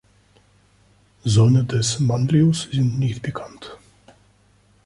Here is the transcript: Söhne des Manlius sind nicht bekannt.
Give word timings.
Söhne 1.25 1.63
des 1.63 1.99
Manlius 1.99 2.67
sind 2.71 2.97
nicht 2.97 3.21
bekannt. 3.21 3.77